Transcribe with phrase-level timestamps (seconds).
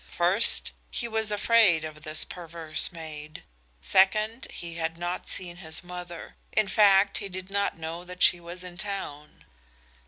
[0.09, 3.43] First, he was afraid of this perverse maid;
[3.83, 6.37] second, he had not seen his mother.
[6.51, 9.45] In fact, he did not know that she was in town.